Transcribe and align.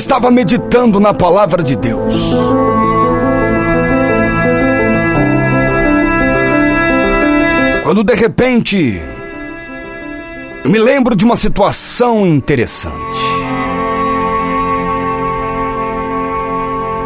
estava 0.00 0.30
meditando 0.30 0.98
na 0.98 1.12
palavra 1.12 1.62
de 1.62 1.76
Deus. 1.76 2.16
Quando 7.84 8.02
de 8.02 8.14
repente 8.14 8.98
eu 10.64 10.70
me 10.70 10.78
lembro 10.78 11.14
de 11.14 11.24
uma 11.24 11.36
situação 11.36 12.26
interessante. 12.26 13.20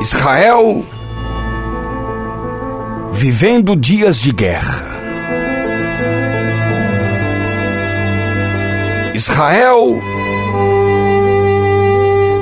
Israel 0.01 0.85
vivendo 3.11 3.75
dias 3.75 4.21
de 4.21 4.33
guerra. 4.33 4.95
Israel 9.15 10.14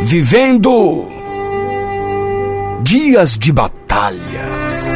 vivendo 0.02 1.08
dias 2.82 3.38
de 3.38 3.52
batalhas. 3.52 4.92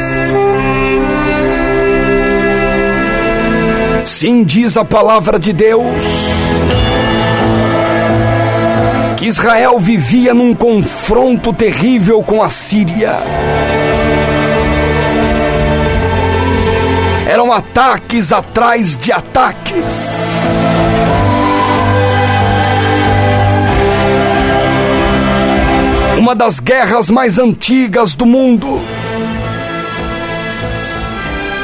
Sim, 4.03 4.43
diz 4.43 4.77
a 4.77 4.85
palavra 4.85 5.39
de 5.39 5.53
Deus, 5.53 6.03
que 9.15 9.25
Israel 9.27 9.79
vivia 9.79 10.33
num 10.33 10.53
confronto 10.53 11.53
terrível 11.53 12.21
com 12.21 12.43
a 12.43 12.49
Síria. 12.49 13.19
Eram 17.29 17.51
ataques 17.51 18.31
atrás 18.31 18.97
de 18.97 19.11
ataques. 19.11 20.27
Uma 26.27 26.35
das 26.35 26.59
guerras 26.59 27.09
mais 27.09 27.39
antigas 27.39 28.13
do 28.13 28.25
mundo 28.25 28.81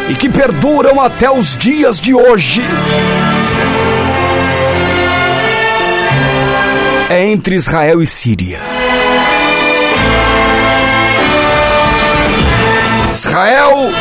e 0.10 0.16
que 0.16 0.30
perduram 0.30 1.02
até 1.02 1.30
os 1.30 1.58
dias 1.58 2.00
de 2.00 2.16
hoje. 2.16 2.62
É 7.10 7.26
entre 7.26 7.56
Israel 7.56 8.02
e 8.02 8.08
Síria. 8.08 8.62
Israel 13.12 13.92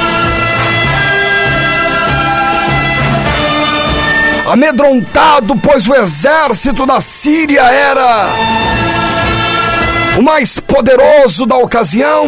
amedrontado, 4.49 5.57
pois 5.57 5.89
o 5.89 5.95
exército 5.97 6.87
da 6.87 7.01
Síria 7.01 7.63
era 7.63 8.29
o 10.19 10.23
mais 10.23 10.59
poderoso 10.61 11.47
da 11.47 11.57
ocasião, 11.57 12.27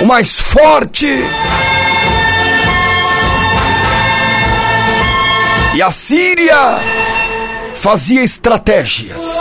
o 0.00 0.06
mais 0.06 0.40
forte. 0.40 1.24
E 5.74 5.80
a 5.80 5.90
Síria 5.90 6.80
fazia 7.72 8.22
estratégias. 8.22 9.40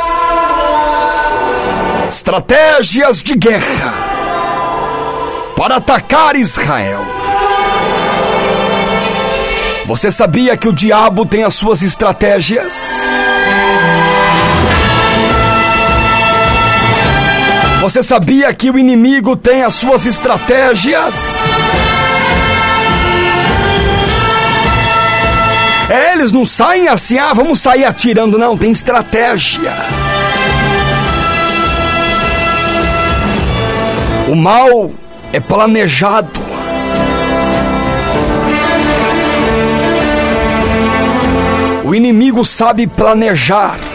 Estratégias 2.08 3.22
de 3.22 3.36
guerra 3.36 3.94
para 5.56 5.78
atacar 5.78 6.36
Israel. 6.36 7.06
Você 9.86 10.10
sabia 10.10 10.56
que 10.56 10.68
o 10.68 10.74
diabo 10.74 11.26
tem 11.26 11.44
as 11.44 11.54
suas 11.54 11.84
estratégias? 11.84 13.02
Você 17.82 18.04
sabia 18.04 18.54
que 18.54 18.70
o 18.70 18.78
inimigo 18.78 19.36
tem 19.36 19.64
as 19.64 19.74
suas 19.74 20.06
estratégias? 20.06 21.40
É, 25.90 26.14
eles 26.14 26.32
não 26.32 26.46
saem 26.46 26.88
assim, 26.88 27.18
ah, 27.18 27.34
vamos 27.34 27.60
sair 27.60 27.84
atirando, 27.84 28.38
não, 28.38 28.56
tem 28.56 28.70
estratégia. 28.70 29.74
O 34.30 34.36
mal 34.36 34.92
é 35.34 35.40
planejado. 35.40 36.40
O 41.84 41.96
inimigo 41.96 42.46
sabe 42.46 42.86
planejar 42.86 43.91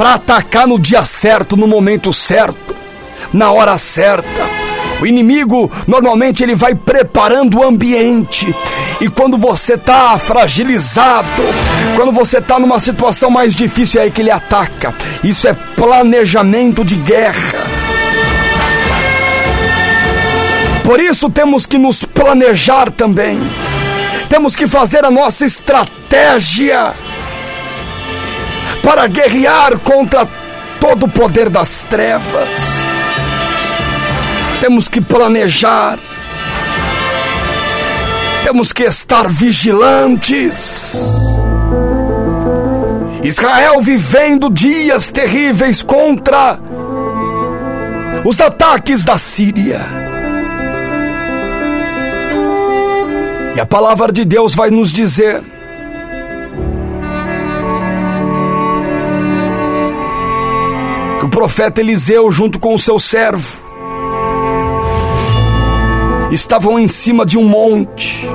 para 0.00 0.14
atacar 0.14 0.66
no 0.66 0.78
dia 0.78 1.04
certo, 1.04 1.58
no 1.58 1.66
momento 1.66 2.10
certo, 2.10 2.74
na 3.34 3.52
hora 3.52 3.76
certa. 3.76 4.48
O 4.98 5.06
inimigo 5.06 5.70
normalmente 5.86 6.42
ele 6.42 6.54
vai 6.54 6.74
preparando 6.74 7.58
o 7.58 7.62
ambiente. 7.62 8.56
E 8.98 9.10
quando 9.10 9.36
você 9.36 9.74
está 9.74 10.16
fragilizado, 10.16 11.42
quando 11.96 12.12
você 12.12 12.38
está 12.38 12.58
numa 12.58 12.80
situação 12.80 13.30
mais 13.30 13.54
difícil, 13.54 14.00
é 14.00 14.04
aí 14.04 14.10
que 14.10 14.22
ele 14.22 14.30
ataca. 14.30 14.94
Isso 15.22 15.46
é 15.46 15.52
planejamento 15.52 16.82
de 16.82 16.96
guerra. 16.96 17.58
Por 20.82 20.98
isso 20.98 21.28
temos 21.28 21.66
que 21.66 21.76
nos 21.76 22.06
planejar 22.06 22.90
também. 22.90 23.38
Temos 24.30 24.56
que 24.56 24.66
fazer 24.66 25.04
a 25.04 25.10
nossa 25.10 25.44
estratégia 25.44 26.94
para 28.82 29.06
guerrear 29.06 29.78
contra 29.78 30.26
todo 30.80 31.06
o 31.06 31.08
poder 31.08 31.50
das 31.50 31.82
trevas. 31.82 32.48
Temos 34.60 34.88
que 34.88 35.00
planejar, 35.00 35.98
temos 38.44 38.72
que 38.72 38.84
estar 38.84 39.28
vigilantes. 39.28 40.96
Israel 43.22 43.80
vivendo 43.80 44.48
dias 44.50 45.10
terríveis 45.10 45.82
contra 45.82 46.58
os 48.24 48.40
ataques 48.40 49.04
da 49.04 49.18
Síria. 49.18 49.80
E 53.54 53.60
a 53.60 53.66
palavra 53.66 54.10
de 54.12 54.24
Deus 54.24 54.54
vai 54.54 54.70
nos 54.70 54.90
dizer 54.92 55.42
que 61.20 61.26
o 61.26 61.28
profeta 61.28 61.82
Eliseu, 61.82 62.32
junto 62.32 62.58
com 62.58 62.72
o 62.72 62.78
seu 62.78 62.98
servo, 62.98 63.60
estavam 66.32 66.78
em 66.78 66.88
cima 66.88 67.26
de 67.26 67.36
um 67.36 67.44
monte. 67.44 68.26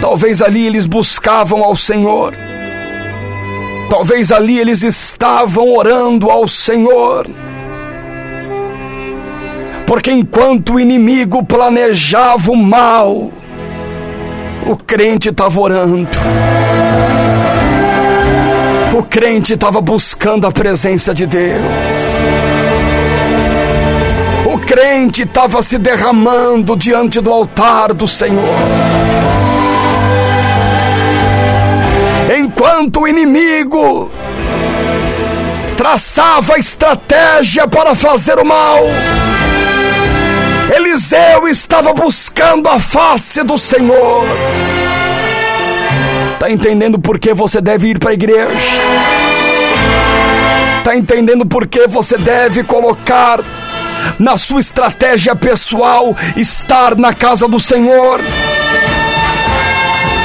Talvez 0.00 0.42
ali 0.42 0.66
eles 0.66 0.84
buscavam 0.84 1.62
ao 1.62 1.76
Senhor. 1.76 2.34
Talvez 3.88 4.32
ali 4.32 4.58
eles 4.58 4.82
estavam 4.82 5.72
orando 5.72 6.28
ao 6.28 6.48
Senhor. 6.48 7.28
Porque 9.86 10.10
enquanto 10.10 10.74
o 10.74 10.80
inimigo 10.80 11.44
planejava 11.44 12.50
o 12.50 12.56
mal, 12.56 13.30
o 14.66 14.76
crente 14.76 15.28
estava 15.28 15.60
orando. 15.60 16.08
Crente 19.16 19.54
estava 19.54 19.80
buscando 19.80 20.46
a 20.46 20.52
presença 20.52 21.14
de 21.14 21.26
Deus. 21.26 21.62
O 24.44 24.58
crente 24.58 25.22
estava 25.22 25.62
se 25.62 25.78
derramando 25.78 26.76
diante 26.76 27.18
do 27.22 27.32
altar 27.32 27.94
do 27.94 28.06
Senhor. 28.06 28.44
Enquanto 32.38 33.00
o 33.00 33.08
inimigo 33.08 34.12
traçava 35.78 36.58
estratégia 36.58 37.66
para 37.66 37.94
fazer 37.94 38.38
o 38.38 38.44
mal, 38.44 38.80
Eliseu 40.76 41.48
estava 41.48 41.94
buscando 41.94 42.68
a 42.68 42.78
face 42.78 43.42
do 43.42 43.56
Senhor. 43.56 44.26
Tá 46.38 46.50
entendendo 46.50 46.98
por 46.98 47.18
que 47.18 47.32
você 47.32 47.60
deve 47.60 47.88
ir 47.88 47.98
para 47.98 48.10
a 48.10 48.14
igreja? 48.14 48.50
Tá 50.84 50.94
entendendo 50.94 51.46
por 51.46 51.66
que 51.66 51.86
você 51.86 52.18
deve 52.18 52.62
colocar 52.62 53.40
na 54.18 54.36
sua 54.36 54.60
estratégia 54.60 55.34
pessoal 55.34 56.14
estar 56.36 56.94
na 56.94 57.12
casa 57.14 57.48
do 57.48 57.58
Senhor? 57.58 58.20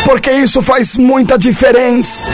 Porque 0.05 0.31
isso 0.31 0.61
faz 0.61 0.97
muita 0.97 1.37
diferença. 1.37 2.29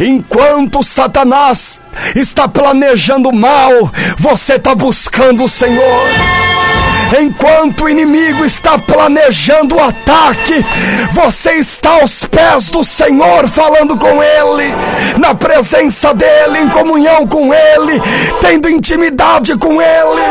Enquanto 0.00 0.82
Satanás 0.82 1.80
está 2.14 2.46
planejando 2.46 3.32
mal, 3.32 3.72
você 4.16 4.54
está 4.54 4.74
buscando 4.74 5.44
o 5.44 5.48
Senhor. 5.48 6.06
Enquanto 7.16 7.84
o 7.84 7.88
inimigo 7.88 8.44
está 8.44 8.78
planejando 8.78 9.76
o 9.76 9.80
ataque, 9.80 10.64
você 11.10 11.54
está 11.54 12.00
aos 12.00 12.24
pés 12.24 12.68
do 12.68 12.84
Senhor, 12.84 13.48
falando 13.48 13.96
com 13.96 14.22
Ele, 14.22 14.74
na 15.18 15.34
presença 15.34 16.12
dEle, 16.12 16.58
em 16.58 16.68
comunhão 16.68 17.26
com 17.26 17.52
Ele, 17.52 18.00
tendo 18.40 18.68
intimidade 18.68 19.56
com 19.56 19.80
Ele. 19.80 20.22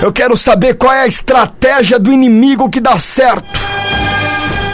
Eu 0.00 0.10
quero 0.10 0.36
saber 0.36 0.74
qual 0.74 0.94
é 0.94 1.02
a 1.02 1.06
estratégia 1.06 1.98
do 1.98 2.10
inimigo 2.10 2.70
que 2.70 2.80
dá 2.80 2.98
certo 2.98 3.60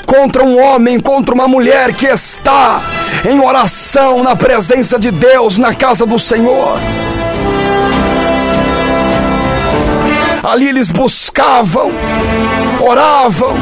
contra 0.07 0.45
um 0.45 0.63
homem, 0.63 1.01
contra 1.01 1.35
uma 1.35 1.49
mulher 1.49 1.93
que 1.93 2.07
está 2.07 2.81
em 3.29 3.41
oração 3.41 4.23
na 4.23 4.37
presença 4.37 4.99
de 4.99 5.11
Deus, 5.11 5.59
na 5.59 5.75
casa 5.75 6.07
do 6.07 6.19
Senhor. 6.19 6.79
Ali 10.47 10.69
eles 10.69 10.91
buscavam, 10.91 11.91
oravam. 12.81 13.57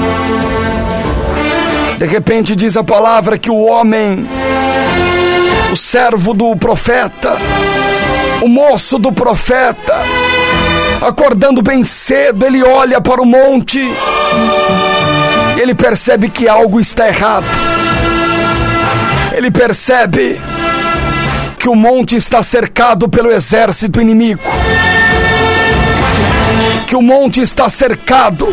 De 1.96 2.04
repente 2.04 2.54
diz 2.54 2.76
a 2.76 2.84
palavra 2.84 3.38
que 3.38 3.50
o 3.50 3.56
homem, 3.56 4.26
o 5.72 5.76
servo 5.76 6.34
do 6.34 6.54
profeta, 6.54 7.38
o 8.42 8.48
moço 8.48 8.98
do 8.98 9.10
profeta, 9.10 9.96
acordando 11.00 11.62
bem 11.62 11.82
cedo, 11.84 12.44
ele 12.44 12.62
olha 12.62 13.00
para 13.00 13.22
o 13.22 13.26
monte, 13.26 13.80
ele 15.56 15.74
percebe 15.74 16.28
que 16.28 16.46
algo 16.46 16.78
está 16.78 17.08
errado. 17.08 17.46
Ele 19.32 19.50
percebe 19.50 20.38
que 21.58 21.66
o 21.66 21.74
monte 21.74 22.14
está 22.14 22.42
cercado 22.42 23.08
pelo 23.08 23.32
exército 23.32 24.02
inimigo 24.02 24.42
que 26.86 26.96
o 26.96 27.02
monte 27.02 27.40
está 27.40 27.68
cercado 27.68 28.48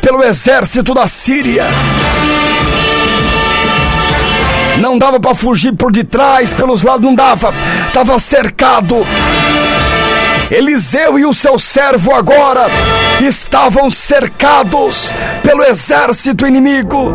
pelo 0.00 0.22
exército 0.22 0.94
da 0.94 1.06
Síria. 1.06 1.66
Não 4.78 4.98
dava 4.98 5.20
para 5.20 5.34
fugir 5.34 5.72
por 5.72 5.92
detrás, 5.92 6.52
pelos 6.52 6.82
lados, 6.82 7.04
não 7.04 7.14
dava. 7.14 7.52
Estava 7.86 8.18
cercado. 8.18 9.06
Eliseu 10.50 11.18
e 11.18 11.24
o 11.24 11.32
seu 11.32 11.58
servo 11.58 12.14
agora 12.14 12.66
estavam 13.20 13.88
cercados 13.88 15.10
pelo 15.42 15.62
exército 15.62 16.46
inimigo. 16.46 17.12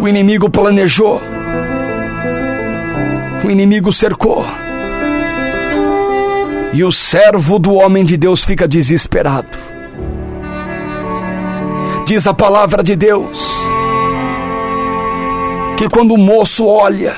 O 0.00 0.08
inimigo 0.08 0.50
planejou. 0.50 1.20
O 3.44 3.50
inimigo 3.50 3.92
cercou. 3.92 4.63
E 6.74 6.82
o 6.82 6.90
servo 6.90 7.58
do 7.58 7.72
homem 7.74 8.04
de 8.04 8.16
Deus 8.16 8.42
fica 8.42 8.66
desesperado. 8.66 9.56
Diz 12.04 12.26
a 12.26 12.34
palavra 12.34 12.82
de 12.82 12.96
Deus 12.96 13.54
que 15.76 15.88
quando 15.88 16.14
o 16.14 16.18
moço 16.18 16.66
olha 16.66 17.16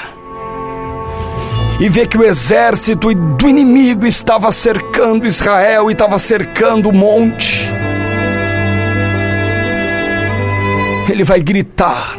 e 1.81 1.89
vê 1.89 2.07
que 2.07 2.19
o 2.19 2.25
exército 2.25 3.13
do 3.15 3.49
inimigo 3.49 4.07
estava 4.07 4.53
cercando 4.53 5.27
Israel 5.27 5.89
e 5.89 5.93
estava 5.93 6.19
cercando 6.19 6.91
o 6.91 6.95
monte, 6.95 7.71
ele 11.09 11.25
vai 11.25 11.41
gritar, 11.41 12.17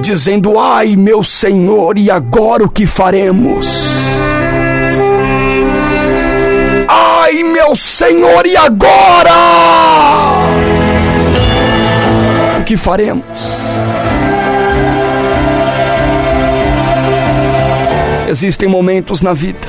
dizendo: 0.00 0.58
Ai, 0.58 0.96
meu 0.96 1.22
Senhor, 1.22 1.98
e 1.98 2.10
agora 2.10 2.64
o 2.64 2.68
que 2.68 2.86
faremos? 2.86 3.93
Ai, 7.34 7.42
meu 7.42 7.74
Senhor, 7.74 8.46
e 8.46 8.56
agora? 8.56 9.32
O 12.60 12.62
que 12.64 12.76
faremos? 12.76 13.24
Existem 18.28 18.68
momentos 18.68 19.20
na 19.20 19.32
vida, 19.32 19.66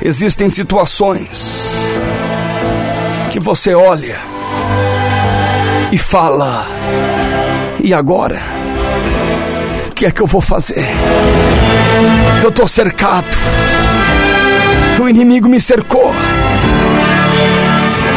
existem 0.00 0.48
situações 0.48 1.98
que 3.28 3.38
você 3.38 3.74
olha 3.74 4.22
e 5.92 5.98
fala: 5.98 6.66
e 7.78 7.92
agora? 7.92 8.40
O 9.90 9.94
que 9.94 10.06
é 10.06 10.10
que 10.10 10.22
eu 10.22 10.26
vou 10.26 10.40
fazer? 10.40 10.86
Eu 12.42 12.48
estou 12.48 12.66
cercado 12.66 13.36
o 15.02 15.08
inimigo 15.08 15.48
me 15.48 15.60
cercou. 15.60 16.14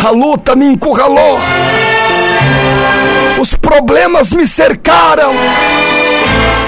A 0.05 0.09
luta 0.11 0.55
me 0.55 0.67
encurralou. 0.67 1.39
Os 3.39 3.55
problemas 3.55 4.31
me 4.31 4.45
cercaram. 4.45 5.33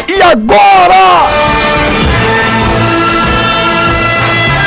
E 0.07 0.21
agora? 0.21 1.29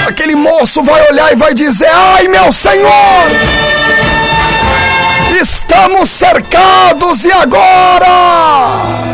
Aquele 0.08 0.36
moço 0.36 0.82
vai 0.82 1.10
olhar 1.10 1.32
e 1.32 1.36
vai 1.36 1.52
dizer: 1.52 1.90
Ai, 1.92 2.28
meu 2.28 2.52
Senhor! 2.52 2.90
Estamos 5.40 6.10
cercados 6.10 7.24
e 7.24 7.32
agora? 7.32 9.09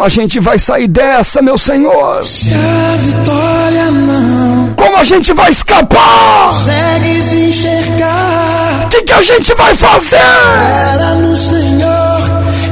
Como 0.00 0.06
a 0.06 0.08
gente 0.08 0.40
vai 0.40 0.58
sair 0.58 0.88
dessa, 0.88 1.42
meu 1.42 1.58
Senhor? 1.58 2.22
Se 2.22 2.50
a 2.54 2.96
vitória 2.96 3.90
não. 3.90 4.72
Como 4.74 4.96
a 4.96 5.04
gente 5.04 5.30
vai 5.34 5.50
escapar? 5.50 6.48
Consegues 6.48 7.30
enxergar. 7.34 8.86
O 8.86 8.88
que, 8.88 9.02
que 9.02 9.12
a 9.12 9.20
gente 9.20 9.52
vai 9.52 9.74
fazer? 9.74 10.16
Espera 10.16 11.14
no 11.16 11.36
Senhor 11.36 12.22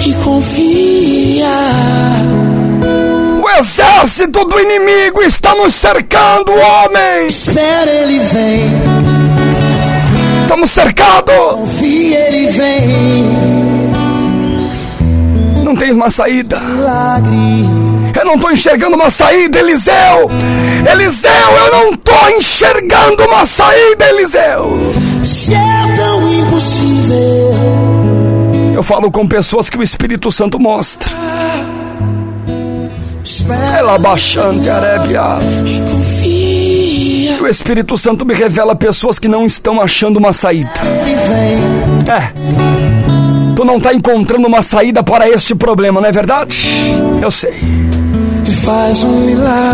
e 0.06 0.14
confia. 0.24 1.48
O 3.42 3.58
exército 3.58 4.46
do 4.46 4.58
inimigo 4.58 5.20
está 5.20 5.54
nos 5.54 5.74
cercando, 5.74 6.50
homem. 6.52 7.26
Espera, 7.26 7.90
ele 7.90 8.20
vem. 8.20 8.72
Estamos 10.44 10.70
cercados. 10.70 11.34
Confia, 11.34 12.20
ele 12.26 12.50
vem 12.52 13.67
não 15.68 15.76
tem 15.76 15.92
uma 15.92 16.10
saída. 16.10 16.56
Eu 18.18 18.24
não 18.24 18.34
estou 18.34 18.50
enxergando 18.50 18.96
uma 18.96 19.10
saída, 19.10 19.58
Eliseu. 19.58 20.30
Eliseu, 20.90 21.30
eu 21.66 21.72
não 21.72 21.90
estou 21.90 22.30
enxergando 22.30 23.24
uma 23.24 23.44
saída, 23.44 24.08
Eliseu. 24.08 24.94
Se 25.22 25.52
é 25.52 25.96
tão 25.96 26.32
impossível. 26.32 27.54
Eu 28.74 28.82
falo 28.82 29.10
com 29.10 29.28
pessoas 29.28 29.68
que 29.68 29.76
o 29.76 29.82
Espírito 29.82 30.30
Santo 30.30 30.58
mostra. 30.58 31.10
Ela 33.76 33.98
baixante, 33.98 34.70
Arebia. 34.70 35.36
O 37.40 37.46
Espírito 37.46 37.96
Santo 37.96 38.24
me 38.24 38.34
revela 38.34 38.74
pessoas 38.74 39.18
que 39.18 39.28
não 39.28 39.44
estão 39.44 39.80
achando 39.80 40.16
uma 40.16 40.32
saída. 40.32 40.70
É 42.10 42.77
tu 43.58 43.64
não 43.64 43.78
está 43.78 43.92
encontrando 43.92 44.46
uma 44.46 44.62
saída 44.62 45.02
para 45.02 45.28
este 45.28 45.52
problema, 45.52 46.00
não 46.00 46.08
é 46.08 46.12
verdade? 46.12 46.64
Eu 47.20 47.28
sei. 47.28 47.60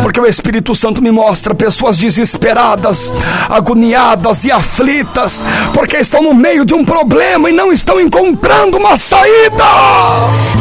Porque 0.03 0.19
o 0.19 0.25
Espírito 0.25 0.75
Santo 0.75 1.03
me 1.03 1.11
mostra 1.11 1.55
pessoas 1.55 1.99
desesperadas, 1.99 3.13
agoniadas 3.47 4.47
e 4.47 4.51
aflitas, 4.51 5.45
porque 5.75 5.99
estão 5.99 6.23
no 6.23 6.33
meio 6.33 6.65
de 6.65 6.73
um 6.73 6.83
problema 6.83 7.51
e 7.51 7.53
não 7.53 7.71
estão 7.71 8.01
encontrando 8.01 8.79
uma 8.79 8.97
saída. 8.97 9.65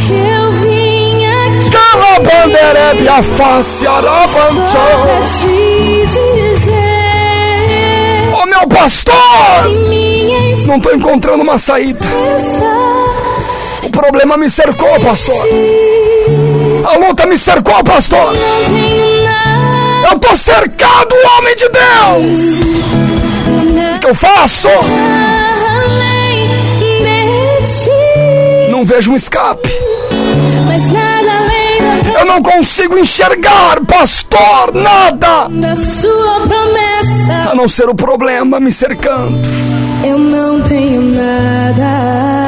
Eu 0.09 0.51
vim 0.59 1.25
aqui. 1.25 1.69
Cala 1.71 2.15
a 2.17 2.19
bandeira 2.19 2.95
e 3.01 3.07
a 3.07 3.23
face, 3.23 3.85
Oh 8.37 8.45
meu 8.45 8.67
pastor! 8.67 9.13
Não 10.67 10.75
estou 10.75 10.93
encontrando 10.93 11.43
uma 11.43 11.57
saída. 11.57 11.99
O 13.83 13.89
problema 13.89 14.37
me 14.37 14.49
cercou, 14.49 14.99
pastor. 14.99 15.45
A 16.85 16.97
luta 16.97 17.25
me 17.25 17.37
cercou, 17.37 17.83
pastor. 17.83 18.33
Eu 20.09 20.19
tô 20.19 20.35
cercado, 20.35 21.15
homem 21.37 21.55
de 21.55 21.69
Deus. 21.69 22.39
O 23.95 23.99
que 23.99 24.07
eu 24.07 24.15
faço? 24.15 24.67
Não 28.69 28.83
vejo 28.83 29.11
um 29.11 29.15
escape. 29.15 29.69
Eu 32.19 32.25
não 32.25 32.41
consigo 32.41 32.97
enxergar, 32.97 33.79
pastor, 33.85 34.73
nada. 34.73 35.47
A 37.51 37.55
não 37.55 37.67
ser 37.67 37.89
o 37.89 37.95
problema 37.95 38.59
me 38.59 38.71
cercando. 38.71 39.37
Eu 40.05 40.17
não 40.17 40.61
tenho 40.61 41.01
nada. 41.01 42.42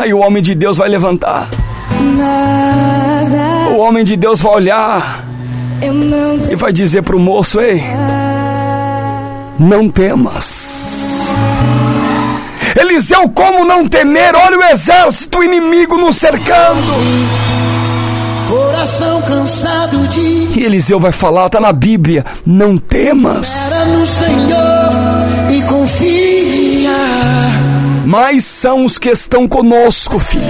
Aí 0.00 0.12
o 0.14 0.18
homem 0.18 0.42
de 0.42 0.54
Deus 0.54 0.78
vai 0.78 0.88
levantar. 0.88 1.50
O 3.76 3.80
homem 3.80 4.04
de 4.04 4.16
Deus 4.16 4.40
vai 4.40 4.54
olhar 4.54 5.24
e 6.50 6.56
vai 6.56 6.72
dizer 6.72 7.02
pro 7.02 7.18
moço: 7.18 7.60
Ei, 7.60 7.82
não 9.58 9.88
temas. 9.88 11.28
Eliseu, 12.78 13.28
como 13.28 13.64
não 13.64 13.86
temer? 13.86 14.34
Olha 14.34 14.58
o 14.58 14.64
exército 14.72 15.42
inimigo 15.42 15.96
nos 15.98 16.16
cercando. 16.16 16.80
Coração 18.48 19.20
cansado 19.22 20.08
de 20.08 20.58
E 20.58 20.64
Eliseu 20.64 20.98
vai 20.98 21.12
falar, 21.12 21.48
tá 21.50 21.60
na 21.60 21.72
Bíblia: 21.72 22.24
Não 22.46 22.78
temas. 22.78 23.48
espera 23.48 23.84
no 23.86 24.06
Senhor 24.06 25.50
e 25.50 25.62
confia. 25.62 26.90
Mais 28.04 28.44
são 28.44 28.84
os 28.84 28.98
que 28.98 29.10
estão 29.10 29.46
conosco, 29.46 30.18
filho, 30.18 30.44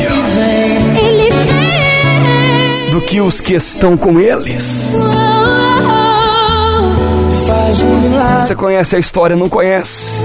do 2.90 3.00
que 3.00 3.20
os 3.20 3.40
que 3.40 3.54
estão 3.54 3.96
com 3.96 4.18
eles. 4.18 4.94
Você 8.44 8.54
conhece 8.54 8.96
a 8.96 8.98
história, 8.98 9.36
não 9.36 9.48
conhece? 9.48 10.24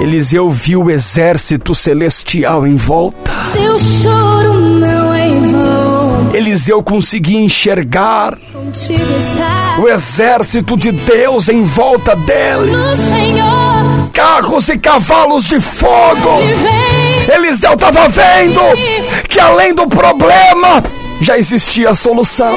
Eliseu 0.00 0.48
viu 0.48 0.84
o 0.84 0.90
exército 0.90 1.74
celestial 1.74 2.66
em 2.66 2.76
volta. 2.76 3.32
Teu 3.52 3.78
choro 3.78 4.54
não 4.54 5.12
é 5.12 5.28
em 5.28 5.52
vão. 5.52 6.30
Eliseu 6.34 6.82
conseguia 6.82 7.40
enxergar 7.40 8.38
o 9.80 9.88
exército 9.88 10.76
de 10.76 10.92
Deus 10.92 11.48
em 11.48 11.62
volta 11.62 12.14
dele, 12.14 12.70
no 12.70 12.96
Senhor. 12.96 13.67
Carros 14.18 14.68
e 14.68 14.76
cavalos 14.76 15.44
de 15.44 15.60
fogo. 15.60 16.40
Eliseu 17.32 17.74
estava 17.74 18.08
vendo 18.08 18.60
que 19.28 19.38
além 19.38 19.72
do 19.72 19.86
problema 19.86 20.82
já 21.20 21.38
existia 21.38 21.90
a 21.90 21.94
solução. 21.94 22.56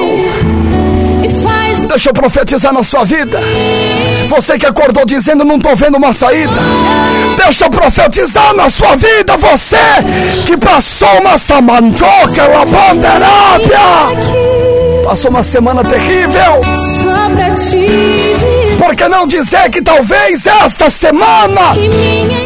Deixa 1.88 2.08
eu 2.08 2.14
profetizar 2.14 2.72
na 2.72 2.82
sua 2.82 3.04
vida. 3.04 3.38
Você 4.28 4.58
que 4.58 4.66
acordou 4.66 5.06
dizendo 5.06 5.44
não 5.44 5.60
tô 5.60 5.76
vendo 5.76 5.98
uma 5.98 6.12
saída. 6.12 6.52
Deixa 7.36 7.66
eu 7.66 7.70
profetizar 7.70 8.52
na 8.54 8.68
sua 8.68 8.96
vida. 8.96 9.36
Você 9.36 9.76
que 10.44 10.56
passou 10.56 11.20
uma 11.20 11.38
samanjoca, 11.38 12.48
uma 12.50 12.66
banderápia. 12.66 13.78
Passou 15.04 15.30
uma 15.30 15.44
semana 15.44 15.84
terrível. 15.84 16.60
só 16.74 17.30
pra 17.36 17.50
te 17.54 17.86
dizer 17.86 18.51
Por 18.92 18.96
que 18.96 19.08
não 19.08 19.26
dizer 19.26 19.70
que 19.70 19.80
talvez 19.80 20.46
esta 20.46 20.90
semana 20.90 21.72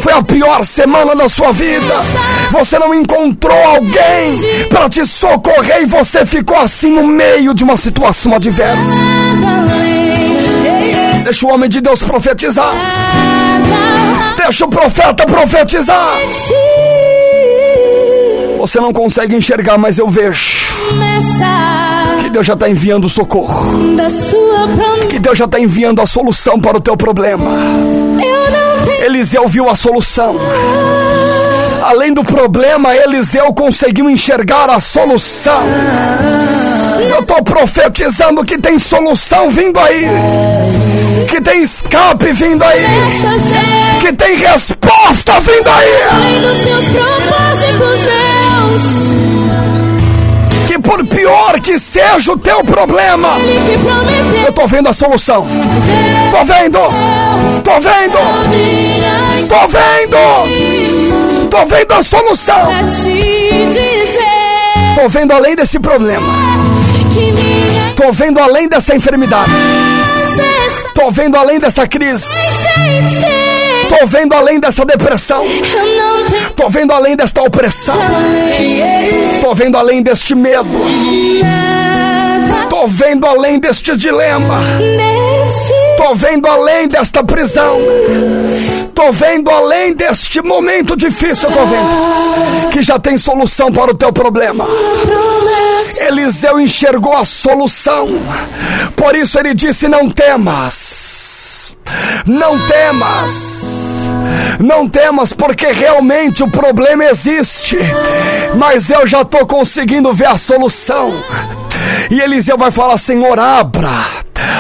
foi 0.00 0.12
a 0.12 0.22
pior 0.22 0.64
semana 0.64 1.12
da 1.12 1.28
sua 1.28 1.50
vida? 1.50 1.92
Você 2.52 2.78
não 2.78 2.94
encontrou 2.94 3.60
alguém 3.64 4.30
para 4.70 4.88
te 4.88 5.04
socorrer 5.04 5.82
e 5.82 5.86
você 5.86 6.24
ficou 6.24 6.56
assim 6.56 6.88
no 6.88 7.04
meio 7.04 7.52
de 7.52 7.64
uma 7.64 7.76
situação 7.76 8.32
adversa. 8.32 8.92
Deixa 11.24 11.44
o 11.48 11.50
homem 11.50 11.68
de 11.68 11.80
Deus 11.80 12.00
profetizar. 12.00 12.72
Deixa 14.36 14.66
o 14.66 14.68
profeta 14.68 15.26
profetizar. 15.26 16.16
Você 18.56 18.78
não 18.78 18.92
consegue 18.92 19.34
enxergar, 19.34 19.78
mas 19.78 19.98
eu 19.98 20.06
vejo 20.06 20.76
que 22.22 22.30
Deus 22.30 22.46
já 22.46 22.54
está 22.54 22.68
enviando 22.68 23.08
socorro. 23.08 23.96
Que 25.16 25.20
Deus 25.20 25.38
já 25.38 25.46
está 25.46 25.58
enviando 25.58 26.02
a 26.02 26.04
solução 26.04 26.60
para 26.60 26.76
o 26.76 26.80
teu 26.80 26.94
problema. 26.94 27.50
Eliseu 29.02 29.48
viu 29.48 29.66
a 29.66 29.74
solução. 29.74 30.36
Além 31.82 32.12
do 32.12 32.22
problema, 32.22 32.94
Eliseu 32.94 33.50
conseguiu 33.54 34.10
enxergar 34.10 34.68
a 34.68 34.78
solução. 34.78 35.62
Eu 37.08 37.20
estou 37.20 37.42
profetizando 37.42 38.44
que 38.44 38.58
tem 38.58 38.78
solução 38.78 39.48
vindo 39.48 39.80
aí. 39.80 40.04
Que 41.30 41.40
tem 41.40 41.62
escape 41.62 42.30
vindo 42.32 42.62
aí. 42.62 42.84
Que 44.00 44.12
tem 44.12 44.36
resposta 44.36 45.40
vindo 45.40 45.70
aí. 45.70 46.02
além 46.10 46.40
dos 46.42 46.58
teus 46.58 46.84
propósitos, 46.90 48.00
Deus. 48.02 49.05
Por 50.86 51.04
pior 51.04 51.60
que 51.60 51.78
seja 51.80 52.32
o 52.32 52.38
teu 52.38 52.62
problema, 52.62 53.36
eu 54.46 54.52
tô 54.52 54.68
vendo 54.68 54.88
a 54.88 54.92
solução. 54.92 55.44
Tô 56.30 56.44
vendo. 56.44 56.78
Tô 57.64 57.80
vendo. 57.80 58.18
Tô 59.48 59.66
vendo. 59.66 61.50
Tô 61.50 61.66
vendo 61.66 61.92
a 61.92 62.02
solução. 62.02 62.68
Tô 64.94 65.08
vendo 65.08 65.32
além 65.32 65.56
desse 65.56 65.80
problema. 65.80 66.32
Tô 67.96 68.12
vendo 68.12 68.38
além 68.38 68.68
dessa 68.68 68.94
enfermidade. 68.94 69.50
Tô 70.94 71.10
vendo 71.10 71.36
além 71.36 71.58
dessa 71.58 71.86
crise. 71.86 72.26
Tô 73.88 74.06
vendo 74.06 74.34
além 74.34 74.60
dessa 74.60 74.84
depressão. 74.84 75.44
Tô 76.54 76.68
vendo 76.68 76.92
além 76.92 77.16
desta 77.16 77.42
opressão. 77.42 77.96
Tô 79.40 79.54
vendo 79.54 79.76
além 79.76 80.02
deste 80.02 80.34
medo. 80.34 80.68
Tô 82.68 82.86
vendo 82.86 83.26
além 83.26 83.58
deste 83.58 83.96
dilema. 83.96 84.58
Tô 85.96 86.14
vendo 86.14 86.46
além 86.46 86.88
desta 86.88 87.22
prisão. 87.24 87.78
Tô 88.94 89.12
vendo 89.12 89.50
além 89.50 89.94
deste 89.94 90.42
momento 90.42 90.96
difícil. 90.96 91.50
Tô 91.50 91.64
vendo 91.66 92.70
que 92.70 92.82
já 92.82 92.98
tem 92.98 93.16
solução 93.16 93.72
para 93.72 93.92
o 93.92 93.94
teu 93.94 94.12
problema. 94.12 94.66
Eliseu 96.06 96.60
enxergou 96.60 97.16
a 97.16 97.24
solução. 97.24 98.08
Por 98.94 99.16
isso 99.16 99.38
ele 99.38 99.54
disse: 99.54 99.88
Não 99.88 100.08
temas. 100.08 101.76
Não 102.24 102.66
temas. 102.66 104.08
Não 104.58 104.88
temas, 104.88 105.32
porque 105.32 105.66
realmente 105.66 106.42
o 106.42 106.50
problema 106.50 107.04
existe. 107.04 107.78
Mas 108.56 108.90
eu 108.90 109.06
já 109.06 109.22
estou 109.22 109.46
conseguindo 109.46 110.12
ver 110.12 110.28
a 110.28 110.38
solução. 110.38 111.22
E 112.10 112.20
Eliseu 112.20 112.56
vai 112.56 112.70
falar: 112.70 112.98
Senhor, 112.98 113.38
abra. 113.38 113.90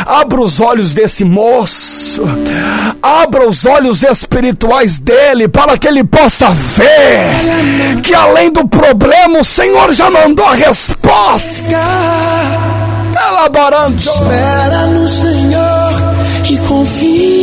Abra 0.06 0.40
os 0.40 0.60
olhos 0.60 0.94
desse 0.94 1.24
moço. 1.24 2.22
Abra 3.02 3.48
os 3.48 3.64
olhos 3.66 4.02
espirituais 4.02 4.98
dele 4.98 5.48
para 5.48 5.76
que 5.76 5.86
ele 5.86 6.02
possa 6.04 6.50
ver 6.50 8.00
que 8.02 8.14
além 8.14 8.50
do 8.50 8.66
problema 8.68 9.40
o 9.40 9.44
Senhor 9.44 9.92
já 9.92 10.10
mandou 10.10 10.46
a 10.46 10.54
resposta. 10.54 11.76
Espera 13.96 14.86
no 14.86 15.08
Senhor 15.08 15.92
e 16.48 16.56
confia. 16.58 17.35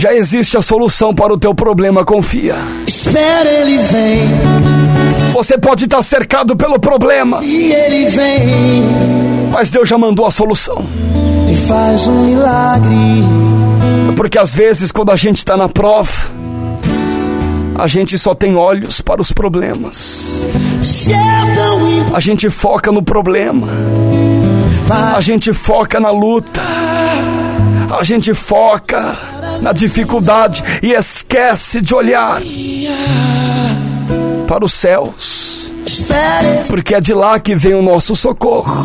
Já 0.00 0.14
existe 0.14 0.56
a 0.56 0.62
solução 0.62 1.14
para 1.14 1.30
o 1.30 1.36
teu 1.38 1.54
problema, 1.54 2.06
confia. 2.06 2.56
Espera, 2.86 3.50
ele 3.50 3.76
vem. 3.76 4.22
Você 5.34 5.58
pode 5.58 5.84
estar 5.84 6.02
cercado 6.02 6.56
pelo 6.56 6.80
problema, 6.80 7.44
E 7.44 7.70
ele 7.70 8.08
vem 8.08 9.50
mas 9.52 9.70
Deus 9.70 9.86
já 9.86 9.98
mandou 9.98 10.24
a 10.24 10.30
solução. 10.30 10.86
e 11.50 11.54
faz 11.54 12.08
um 12.08 12.24
milagre. 12.24 12.96
Porque 14.16 14.38
às 14.38 14.54
vezes, 14.54 14.90
quando 14.90 15.12
a 15.12 15.16
gente 15.16 15.36
está 15.36 15.54
na 15.54 15.68
prova, 15.68 16.10
a 17.74 17.86
gente 17.86 18.16
só 18.16 18.34
tem 18.34 18.56
olhos 18.56 19.02
para 19.02 19.20
os 19.20 19.32
problemas. 19.32 20.46
É 21.10 22.16
A 22.16 22.20
gente 22.20 22.48
foca 22.48 22.90
no 22.90 23.02
problema, 23.02 23.68
a 25.14 25.20
gente 25.20 25.52
foca 25.52 26.00
na 26.00 26.10
luta, 26.10 26.62
a 27.98 28.02
gente 28.02 28.32
foca 28.32 29.18
na 29.60 29.72
dificuldade 29.72 30.62
e 30.82 30.92
esquece 30.92 31.80
de 31.80 31.94
olhar 31.94 32.40
para 34.46 34.64
os 34.64 34.72
céus, 34.72 35.70
porque 36.68 36.94
é 36.94 37.00
de 37.00 37.14
lá 37.14 37.38
que 37.38 37.54
vem 37.54 37.74
o 37.74 37.82
nosso 37.82 38.16
socorro. 38.16 38.84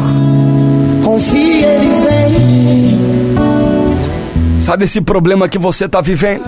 confia, 1.03 1.67
ele 1.67 1.95
vem. 2.05 3.05
Sabe 4.61 4.85
esse 4.85 4.99
problema 4.99 5.47
que 5.47 5.59
você 5.59 5.85
está 5.85 6.01
vivendo? 6.01 6.43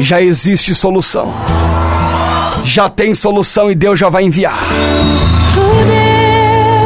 Já 0.00 0.20
existe 0.20 0.74
solução. 0.74 1.32
Já 2.64 2.88
tem 2.88 3.14
solução 3.14 3.70
e 3.70 3.74
Deus 3.74 3.98
já 3.98 4.08
vai 4.08 4.24
enviar. 4.24 4.58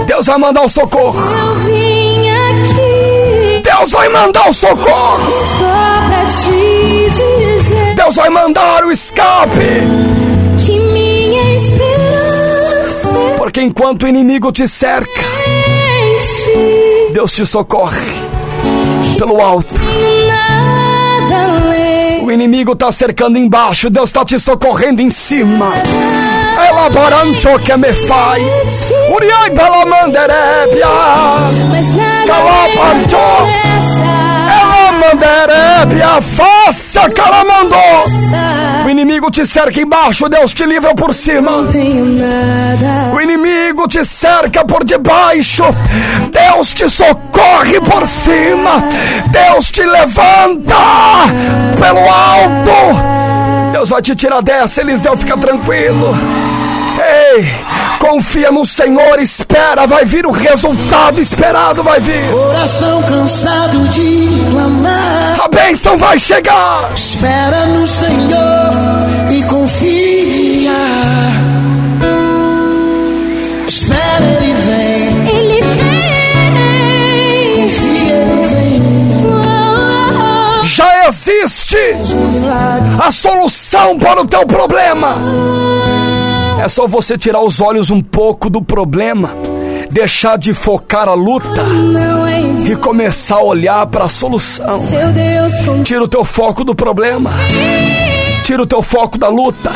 Deus 0.07 0.27
vai 0.27 0.39
mandar 0.39 0.63
o 0.63 0.69
socorro. 0.69 1.19
Deus 3.71 3.93
vai 3.93 4.09
mandar 4.09 4.51
o 4.51 4.53
socorro. 4.53 5.31
só 5.31 6.09
pra 6.09 6.27
te 6.27 7.09
dizer 7.09 7.95
Deus 7.95 8.17
vai 8.17 8.29
mandar 8.29 8.85
o 8.85 8.91
escape. 8.91 9.59
que 10.67 10.81
minha 10.81 11.55
esperança 11.55 13.09
Porque 13.39 13.63
enquanto 13.63 14.03
o 14.03 14.09
inimigo 14.09 14.51
te 14.51 14.67
cerca, 14.67 15.23
ti. 16.19 17.13
Deus 17.13 17.33
te 17.33 17.47
socorre 17.47 18.01
pelo 19.17 19.41
alto. 19.41 19.81
O 22.25 22.33
inimigo 22.33 22.75
tá 22.75 22.91
cercando 22.91 23.39
embaixo, 23.39 23.89
Deus 23.89 24.11
tá 24.11 24.25
te 24.25 24.39
socorrendo 24.39 25.01
em 25.01 25.11
cima. 25.11 25.71
Ela 26.69 26.91
barancho 26.91 27.59
que 27.61 27.77
me 27.77 27.93
faz. 27.93 28.93
Uriai. 29.15 29.51
Mas 31.71 31.89
nada 31.97 32.27
Calapancho. 32.27 33.17
Ela 34.61 34.93
manderébia. 34.93 36.21
Faça 36.21 37.09
calamandô. 37.11 37.77
O 38.85 38.89
inimigo 38.89 39.31
te 39.31 39.47
cerca 39.47 39.81
embaixo, 39.81 40.29
Deus 40.29 40.55
te 40.55 40.65
livra 40.67 40.95
por 40.95 41.15
cima. 41.15 41.51
O 43.13 43.21
inimigo 43.21 43.87
te 43.87 44.05
cerca 44.05 44.65
por 44.65 44.85
debaixo, 44.85 45.65
Deus 46.31 46.73
te 46.73 46.89
socorre 46.89 47.81
por 47.81 48.07
cima, 48.07 48.83
Deus 49.31 49.71
te 49.71 49.85
levanta 49.85 50.75
pelo 51.79 52.01
alto. 52.01 53.20
Deus 53.73 53.89
vai 53.89 54.03
te 54.03 54.15
tirar 54.17 54.43
dessa, 54.43 54.81
Eliseu, 54.81 55.17
fica 55.17 55.37
tranquilo. 55.37 56.17
Ei, 57.33 57.47
confia 57.99 58.51
no 58.51 58.65
Senhor, 58.67 59.19
espera, 59.21 59.87
vai 59.87 60.05
vir 60.05 60.27
o 60.27 60.31
resultado 60.31 61.21
esperado, 61.21 61.83
vai 61.83 62.01
vir. 62.01 62.29
Coração 62.31 63.03
cansado 63.05 63.79
de 63.89 64.29
clamar. 64.51 65.41
A 65.41 65.49
bênção 65.49 65.97
vai 65.97 66.19
chegar. 66.19 66.91
Espera 66.95 67.65
no 67.67 67.87
Senhor 67.87 68.73
e 69.31 69.43
confia. 69.45 70.73
Espera, 73.67 74.25
Ele 74.41 74.55
vem. 74.55 75.29
Ele 75.35 75.61
vem. 75.63 77.63
Confia, 77.63 78.15
Ele 78.15 78.47
vem. 78.49 78.83
Já 80.65 81.07
existe. 81.09 81.77
A 82.53 83.11
solução 83.11 83.99
para 83.99 84.21
o 84.23 84.27
teu 84.27 84.45
problema. 84.47 85.17
É 86.63 86.69
só 86.69 86.87
você 86.87 87.17
tirar 87.17 87.43
os 87.43 87.61
olhos 87.61 87.91
um 87.91 88.03
pouco 88.03 88.51
do 88.51 88.61
problema, 88.61 89.31
deixar 89.91 90.37
de 90.37 90.53
focar 90.53 91.09
a 91.09 91.15
luta 91.15 91.65
e 92.67 92.77
começar 92.77 93.37
a 93.37 93.43
olhar 93.43 93.87
para 93.87 94.05
a 94.05 94.09
solução. 94.09 94.81
Tira 95.85 96.03
o 96.03 96.09
teu 96.09 96.25
foco 96.25 96.65
do 96.65 96.75
problema, 96.75 97.31
tira 98.45 98.63
o 98.63 98.67
teu 98.67 98.83
foco 98.83 99.17
da 99.17 99.29
luta, 99.29 99.71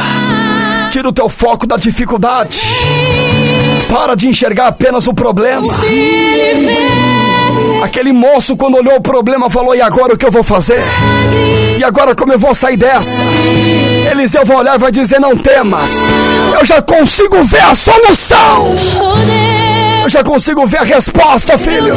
tira 0.90 1.08
o 1.08 1.12
teu 1.12 1.28
foco 1.28 1.66
da 1.66 1.76
dificuldade. 1.76 2.60
Para 3.88 4.14
de 4.14 4.28
enxergar 4.28 4.66
apenas 4.66 5.06
o 5.06 5.14
problema. 5.14 5.72
Aquele 7.84 8.14
moço, 8.14 8.56
quando 8.56 8.78
olhou 8.78 8.96
o 8.96 9.00
problema, 9.02 9.50
falou: 9.50 9.74
E 9.74 9.82
agora 9.82 10.14
o 10.14 10.16
que 10.16 10.24
eu 10.24 10.30
vou 10.30 10.42
fazer? 10.42 10.82
E 11.78 11.84
agora 11.84 12.14
como 12.14 12.32
eu 12.32 12.38
vou 12.38 12.54
sair 12.54 12.78
dessa? 12.78 13.22
Eliseu 14.10 14.42
vai 14.42 14.56
olhar 14.56 14.76
e 14.76 14.78
vai 14.78 14.90
dizer: 14.90 15.20
Não 15.20 15.36
temas, 15.36 15.90
eu 16.58 16.64
já 16.64 16.80
consigo 16.80 17.44
ver 17.44 17.60
a 17.60 17.74
solução. 17.74 18.74
Eu 20.02 20.08
já 20.08 20.24
consigo 20.24 20.66
ver 20.66 20.78
a 20.78 20.82
resposta, 20.82 21.58
filho. 21.58 21.94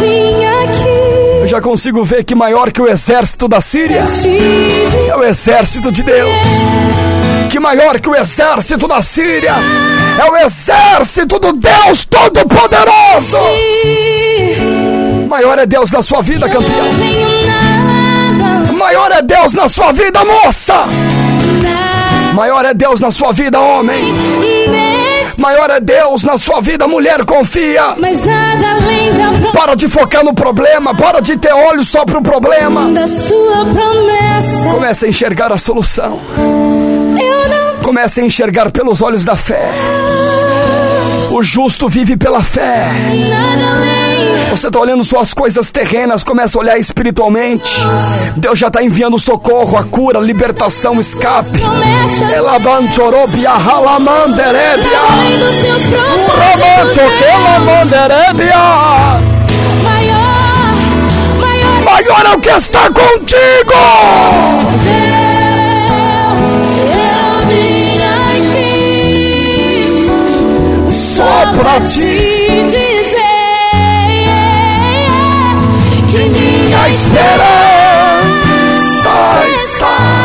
Eu 1.40 1.48
já 1.48 1.62
consigo 1.62 2.04
ver 2.04 2.26
que 2.26 2.36
maior 2.36 2.70
que 2.70 2.82
o 2.82 2.88
exército 2.88 3.48
da 3.48 3.62
Síria 3.62 4.04
é 5.10 5.16
o 5.16 5.24
exército 5.24 5.90
de 5.90 6.04
Deus. 6.04 6.44
Que 7.50 7.62
maior 7.62 7.98
que 8.02 8.10
o 8.10 8.16
exército 8.16 8.90
da 8.90 9.02
Síria 9.02 9.56
é 10.20 10.30
o 10.30 10.36
exército 10.36 11.40
do 11.40 11.54
Deus 11.54 12.06
Todo-Poderoso. 12.06 13.38
Maior 15.28 15.60
é 15.60 15.66
Deus 15.66 15.92
na 15.92 16.02
sua 16.02 16.22
vida, 16.22 16.48
campeão. 16.50 16.88
Maior 18.74 19.12
é 19.12 19.22
Deus 19.22 19.54
na 19.54 19.68
sua 19.68 19.92
vida, 19.92 20.24
moça. 20.24 20.86
Maior 22.34 22.64
é 22.66 22.74
Deus 22.74 23.02
na 23.02 23.12
sua 23.12 23.34
vida, 23.34 23.60
homem. 23.60 24.14
Maior 25.38 25.70
é 25.70 25.80
Deus 25.80 26.24
na 26.24 26.38
sua 26.38 26.62
vida, 26.62 26.88
mulher. 26.88 27.26
Confia. 27.26 27.96
Para 29.54 29.76
de 29.76 29.88
focar 29.88 30.24
no 30.24 30.34
problema. 30.34 30.96
Para 30.96 31.20
de 31.20 31.38
ter 31.38 31.54
olhos 31.54 31.90
só 31.90 32.06
pro 32.06 32.22
problema. 32.22 32.88
Comece 34.72 35.06
a 35.06 35.10
enxergar 35.10 35.52
a 35.52 35.58
solução. 35.58 36.22
Comece 37.84 38.22
a 38.22 38.26
enxergar 38.26 38.72
pelos 38.72 39.02
olhos 39.02 39.26
da 39.26 39.36
fé. 39.36 39.70
O 41.38 41.44
justo 41.44 41.88
vive 41.88 42.18
pela 42.18 42.44
fé. 42.44 42.90
Você 44.50 44.66
está 44.66 44.80
olhando 44.80 45.04
suas 45.04 45.36
coisas 45.36 45.70
terrenas, 45.70 46.24
começa 46.24 46.58
a 46.58 46.62
olhar 46.62 46.80
espiritualmente. 46.80 47.80
Deus 48.36 48.58
já 48.58 48.70
está 48.70 48.82
enviando 48.82 49.20
socorro, 49.20 49.78
a 49.78 49.84
cura, 49.84 50.18
libertação, 50.18 51.00
escape. 51.00 51.60
Elabanchorobia 52.36 53.52
halamanderebia. 53.52 55.00
maior 59.84 60.42
Maior 61.86 62.26
é 62.26 62.36
o 62.36 62.40
que 62.40 62.50
está 62.50 62.90
contigo. 62.90 63.76
Pra 71.58 71.82
te 71.82 72.66
dizer 72.68 73.18
que 76.08 76.30
minha 76.30 76.90
esperança 76.90 77.48
está. 79.56 80.17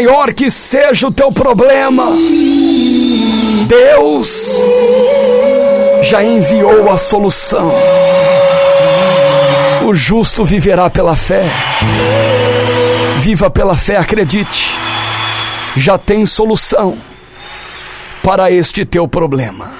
Maior 0.00 0.32
que 0.32 0.50
seja 0.50 1.08
o 1.08 1.12
teu 1.12 1.30
problema, 1.30 2.06
Deus 3.66 4.58
já 6.02 6.24
enviou 6.24 6.90
a 6.90 6.96
solução. 6.96 7.70
O 9.84 9.92
justo 9.92 10.42
viverá 10.42 10.88
pela 10.88 11.16
fé. 11.16 11.44
Viva 13.18 13.50
pela 13.50 13.76
fé, 13.76 13.98
acredite. 13.98 14.70
Já 15.76 15.98
tem 15.98 16.24
solução 16.24 16.96
para 18.22 18.50
este 18.50 18.86
teu 18.86 19.06
problema. 19.06 19.70